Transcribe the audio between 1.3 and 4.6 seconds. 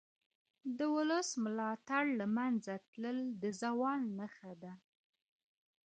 ملاتړ له منځه تلل د زوال نښه